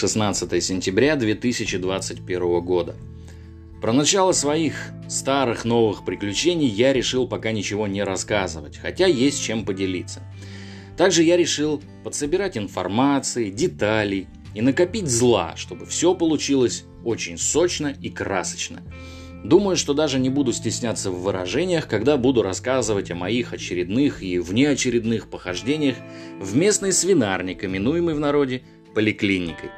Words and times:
16 0.00 0.64
сентября 0.64 1.14
2021 1.14 2.60
года. 2.62 2.96
Про 3.82 3.92
начало 3.92 4.32
своих 4.32 4.74
старых 5.10 5.66
новых 5.66 6.06
приключений 6.06 6.68
я 6.68 6.94
решил 6.94 7.28
пока 7.28 7.52
ничего 7.52 7.86
не 7.86 8.02
рассказывать, 8.02 8.78
хотя 8.78 9.06
есть 9.06 9.42
чем 9.42 9.66
поделиться. 9.66 10.22
Также 10.96 11.22
я 11.22 11.36
решил 11.36 11.82
подсобирать 12.02 12.56
информации, 12.56 13.50
деталей 13.50 14.26
и 14.54 14.62
накопить 14.62 15.06
зла, 15.06 15.52
чтобы 15.56 15.84
все 15.84 16.14
получилось 16.14 16.84
очень 17.04 17.36
сочно 17.36 17.94
и 18.00 18.08
красочно. 18.08 18.80
Думаю, 19.44 19.76
что 19.76 19.92
даже 19.92 20.18
не 20.18 20.30
буду 20.30 20.54
стесняться 20.54 21.10
в 21.10 21.20
выражениях, 21.20 21.86
когда 21.86 22.16
буду 22.16 22.40
рассказывать 22.40 23.10
о 23.10 23.16
моих 23.16 23.52
очередных 23.52 24.22
и 24.22 24.38
внеочередных 24.38 25.28
похождениях 25.28 25.96
в 26.40 26.56
местный 26.56 26.94
свинарник, 26.94 27.64
именуемый 27.64 28.14
в 28.14 28.18
народе 28.18 28.62
поликлиникой. 28.94 29.68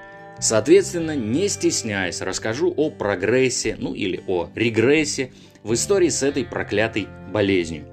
Соответственно, 0.43 1.15
не 1.15 1.49
стесняясь, 1.49 2.21
расскажу 2.21 2.75
о 2.77 2.91
прогрессе, 2.91 3.77
ну 3.79 3.95
или 3.95 4.25
о 4.27 4.49
регрессе 4.57 5.31
в 5.63 5.73
истории 5.73 6.09
с 6.09 6.25
этой 6.25 6.45
проклятой 6.45 7.07
болезнью. 7.33 7.85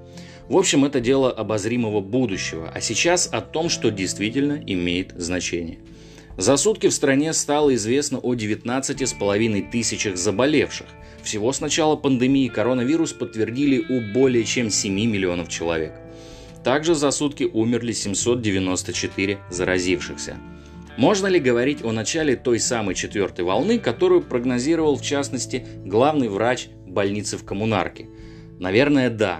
В 0.47 0.57
общем, 0.57 0.83
это 0.83 0.99
дело 0.99 1.31
обозримого 1.31 2.01
будущего, 2.01 2.71
а 2.73 2.81
сейчас 2.81 3.29
о 3.31 3.41
том, 3.41 3.69
что 3.69 3.91
действительно 3.91 4.59
имеет 4.65 5.13
значение. 5.15 5.77
За 6.37 6.57
сутки 6.57 6.87
в 6.87 6.93
стране 6.93 7.33
стало 7.33 7.75
известно 7.75 8.17
о 8.17 8.33
19,5 8.33 9.69
тысячах 9.69 10.17
заболевших. 10.17 10.87
Всего 11.21 11.53
с 11.53 11.61
начала 11.61 11.97
пандемии 11.97 12.47
коронавирус 12.47 13.13
подтвердили 13.13 13.77
у 13.77 14.11
более 14.11 14.43
чем 14.43 14.71
7 14.71 14.91
миллионов 14.91 15.49
человек. 15.49 15.93
Также 16.63 16.95
за 16.95 17.11
сутки 17.11 17.43
умерли 17.43 17.91
794 17.91 19.37
заразившихся. 19.51 20.37
Можно 20.99 21.27
ли 21.27 21.39
говорить 21.39 21.81
о 21.81 21.93
начале 21.93 22.35
той 22.35 22.59
самой 22.59 22.93
четвертой 22.93 23.45
волны, 23.45 23.79
которую 23.79 24.21
прогнозировал 24.21 24.97
в 24.97 25.01
частности 25.01 25.65
главный 25.85 26.27
врач 26.27 26.67
больницы 26.85 27.37
в 27.37 27.45
Коммунарке? 27.45 28.07
Наверное, 28.59 29.09
да. 29.09 29.39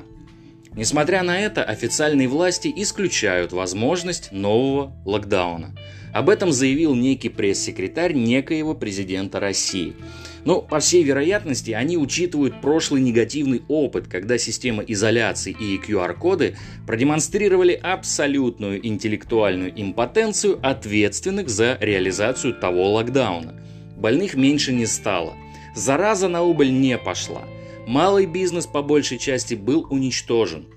Несмотря 0.72 1.22
на 1.22 1.38
это, 1.38 1.62
официальные 1.62 2.30
власти 2.30 2.72
исключают 2.74 3.52
возможность 3.52 4.32
нового 4.32 4.94
локдауна. 5.04 5.76
Об 6.14 6.30
этом 6.30 6.54
заявил 6.54 6.96
некий 6.96 7.28
пресс-секретарь 7.28 8.14
некоего 8.14 8.74
президента 8.74 9.42
России– 9.42 9.98
но, 10.46 10.62
по 10.62 10.80
всей 10.80 11.04
вероятности, 11.04 11.72
они 11.72 11.98
учитывают 11.98 12.62
прошлый 12.62 13.02
негативный 13.02 13.62
опыт, 13.68 14.08
когда 14.08 14.38
система 14.38 14.84
изоляции 14.84 15.56
и 15.58 15.78
QR-коды 15.78 16.56
продемонстрировали 16.88 17.74
абсолютную 17.74 18.86
интеллектуальную 18.86 19.72
импотенцию 19.76 20.60
ответственных 20.62 21.50
за 21.50 21.78
реализацию 21.80 22.54
того 22.54 22.94
локдауна. 22.94 23.62
Больных 23.98 24.36
меньше 24.36 24.72
не 24.72 24.86
стало. 24.86 25.34
Зараза 25.76 26.28
на 26.28 26.42
убыль 26.42 26.72
не 26.72 26.98
пошла. 26.98 27.44
Малый 27.86 28.26
бизнес 28.26 28.66
по 28.66 28.82
большей 28.82 29.18
части 29.18 29.56
был 29.56 29.86
уничтожен. 29.90 30.68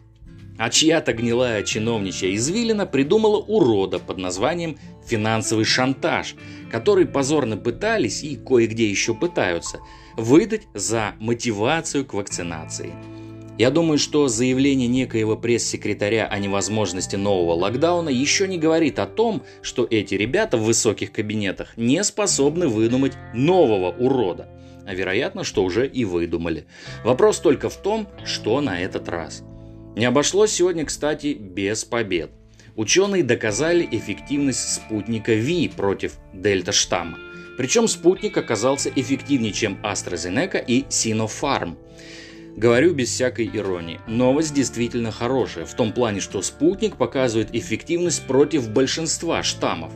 А 0.58 0.70
чья-то 0.70 1.12
гнилая 1.12 1.62
чиновничья 1.62 2.34
извилина 2.34 2.86
придумала 2.86 3.39
урода 3.39 3.98
под 3.98 4.19
названием 4.19 4.78
«финансовый 5.06 5.64
шантаж», 5.64 6.34
который 6.70 7.06
позорно 7.06 7.56
пытались 7.56 8.22
и 8.22 8.36
кое-где 8.36 8.89
еще 8.89 9.14
пытаются 9.14 9.81
выдать 10.17 10.69
за 10.75 11.14
мотивацию 11.19 12.05
к 12.05 12.14
вакцинации. 12.14 12.92
Я 13.59 13.70
думаю, 13.70 13.98
что 13.98 14.28
заявление 14.28 14.89
некоего 14.89 15.36
пресс-секретаря 15.36 16.27
о 16.27 16.39
невозможности 16.39 17.16
нового 17.16 17.53
локдауна 17.53 18.09
еще 18.09 18.48
не 18.48 18.59
говорит 18.59 18.98
о 18.98 19.06
том, 19.06 19.42
что 19.61 19.87
эти 19.89 20.14
ребята 20.14 20.56
в 20.56 20.64
высоких 20.64 21.12
кабинетах 21.12 21.77
не 21.77 22.03
способны 22.03 22.66
выдумать 22.66 23.12
нового 23.34 23.91
урода. 23.91 24.49
А 24.87 24.94
вероятно, 24.94 25.44
что 25.44 25.62
уже 25.62 25.87
и 25.87 26.05
выдумали. 26.05 26.66
Вопрос 27.05 27.38
только 27.38 27.69
в 27.69 27.76
том, 27.76 28.09
что 28.25 28.60
на 28.60 28.81
этот 28.81 29.09
раз. 29.09 29.44
Не 29.94 30.06
обошлось 30.06 30.53
сегодня, 30.53 30.86
кстати, 30.86 31.34
без 31.38 31.84
побед. 31.84 32.30
Ученые 32.76 33.22
доказали 33.22 33.86
эффективность 33.91 34.75
спутника 34.75 35.34
Ви 35.34 35.69
против 35.69 36.14
дельта-штамма. 36.32 37.19
Причем 37.58 37.86
спутник 37.86 38.38
оказался 38.38 38.91
эффективнее, 38.94 39.52
чем 39.52 39.78
AstraZeneca 39.82 40.64
и 40.66 40.84
Sinopharm. 40.88 41.76
Говорю 42.56 42.94
без 42.94 43.10
всякой 43.10 43.50
иронии. 43.52 44.00
Новость 44.06 44.54
действительно 44.54 45.12
хорошая, 45.12 45.66
в 45.66 45.75
том 45.75 45.92
плане, 45.92 46.20
что 46.20 46.41
спутник 46.41 46.97
показывает 46.97 47.54
эффективность 47.54 48.26
против 48.26 48.70
большинства 48.70 49.42
штаммов, 49.42 49.92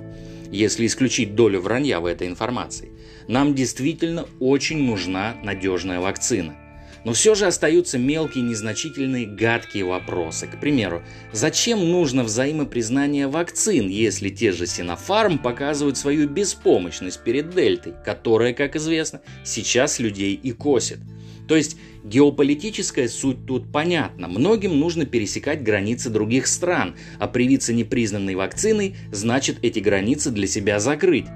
если 0.50 0.86
исключить 0.86 1.34
долю 1.34 1.60
вранья 1.60 2.00
в 2.00 2.06
этой 2.06 2.28
информации. 2.28 2.90
Нам 3.28 3.54
действительно 3.54 4.26
очень 4.40 4.82
нужна 4.82 5.36
надежная 5.42 6.00
вакцина– 6.00 6.54
но 7.06 7.12
все 7.12 7.36
же 7.36 7.46
остаются 7.46 7.98
мелкие, 7.98 8.42
незначительные, 8.42 9.28
гадкие 9.28 9.84
вопросы. 9.84 10.48
К 10.48 10.58
примеру, 10.58 11.04
зачем 11.30 11.88
нужно 11.88 12.24
взаимопризнание 12.24 13.28
вакцин, 13.28 13.88
если 13.88 14.28
те 14.28 14.50
же 14.50 14.66
Синофарм 14.66 15.38
показывают 15.38 15.96
свою 15.96 16.28
беспомощность 16.28 17.22
перед 17.22 17.54
Дельтой, 17.54 17.94
которая, 18.04 18.52
как 18.54 18.74
известно, 18.74 19.20
сейчас 19.44 20.00
людей 20.00 20.34
и 20.34 20.50
косит? 20.50 20.98
То 21.46 21.54
есть 21.54 21.76
геополитическая 22.02 23.06
суть 23.06 23.46
тут 23.46 23.70
понятна. 23.70 24.26
Многим 24.26 24.76
нужно 24.80 25.06
пересекать 25.06 25.62
границы 25.62 26.10
других 26.10 26.48
стран, 26.48 26.96
а 27.20 27.28
привиться 27.28 27.72
непризнанной 27.72 28.34
вакциной 28.34 28.96
значит 29.12 29.58
эти 29.62 29.78
границы 29.78 30.32
для 30.32 30.48
себя 30.48 30.80
закрыть. 30.80 31.26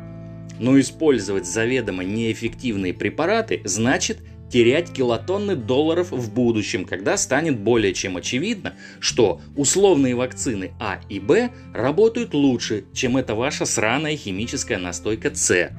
Но 0.58 0.80
использовать 0.80 1.46
заведомо 1.46 2.02
неэффективные 2.02 2.92
препараты 2.92 3.62
значит 3.64 4.18
терять 4.50 4.92
килотонны 4.92 5.56
долларов 5.56 6.10
в 6.10 6.32
будущем, 6.32 6.84
когда 6.84 7.16
станет 7.16 7.58
более 7.58 7.94
чем 7.94 8.16
очевидно, 8.16 8.74
что 8.98 9.40
условные 9.56 10.14
вакцины 10.14 10.72
А 10.80 11.00
и 11.08 11.20
Б 11.20 11.50
работают 11.72 12.34
лучше, 12.34 12.84
чем 12.92 13.16
эта 13.16 13.34
ваша 13.34 13.64
сраная 13.64 14.16
химическая 14.16 14.78
настойка 14.78 15.34
С. 15.34 15.70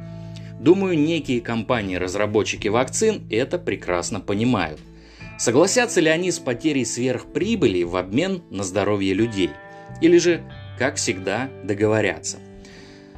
Думаю, 0.59 0.98
некие 0.98 1.42
компании-разработчики 1.42 2.68
вакцин 2.68 3.24
это 3.30 3.58
прекрасно 3.58 4.20
понимают. 4.20 4.80
Согласятся 5.38 6.02
ли 6.02 6.09
они 6.09 6.32
с 6.32 6.38
потерей 6.38 6.86
сверхприбыли 6.86 7.82
в 7.84 7.96
обмен 7.96 8.44
на 8.52 8.64
здоровье 8.64 9.16
людей? 9.16 9.50
Или 10.00 10.20
же, 10.20 10.44
как 10.78 10.98
всегда, 10.98 11.50
договорятся? 11.64 12.38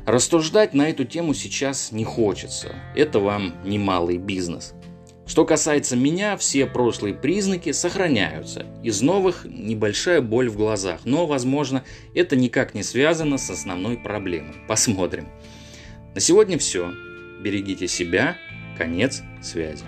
Рассуждать 0.06 0.74
на 0.74 0.90
эту 0.90 1.04
тему 1.04 1.34
сейчас 1.34 1.92
не 1.92 2.06
хочется. 2.06 2.76
Это 2.96 3.20
вам 3.20 3.54
немалый 3.66 4.18
бизнес. 4.18 4.74
Что 5.26 5.46
касается 5.46 5.96
меня, 5.96 6.36
все 6.38 6.66
прошлые 6.66 7.14
признаки 7.14 7.72
сохраняются. 7.72 8.66
Из 8.84 9.02
новых 9.02 9.46
небольшая 9.46 10.22
боль 10.22 10.50
в 10.50 10.58
глазах, 10.58 11.02
но, 11.06 11.26
возможно, 11.26 11.84
это 12.14 12.36
никак 12.36 12.74
не 12.74 12.84
связано 12.84 13.38
с 13.38 13.50
основной 13.50 13.98
проблемой. 13.98 14.56
Посмотрим. 14.68 15.28
На 16.14 16.20
сегодня 16.20 16.58
все. 16.58 16.92
Берегите 17.42 17.88
себя. 17.88 18.38
Конец 18.78 19.22
связи. 19.42 19.86